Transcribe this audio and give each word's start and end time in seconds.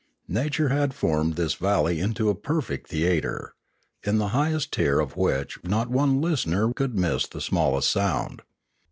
Nature 0.33 0.69
had 0.69 0.95
formed 0.95 1.35
this 1.35 1.53
valley 1.53 1.99
into 1.99 2.27
a 2.29 2.33
perfect 2.33 2.87
theatre, 2.89 3.53
in 4.03 4.17
the 4.17 4.29
highest 4.29 4.71
tier 4.73 4.99
of 4.99 5.15
which 5.15 5.63
not 5.63 5.91
one 5.91 6.19
listener 6.19 6.73
could 6.73 6.97
miss 6.97 7.27
the 7.27 7.39
smallest 7.39 7.91
sound. 7.91 8.41